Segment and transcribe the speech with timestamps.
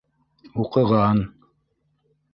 [0.63, 1.23] Уҡыған...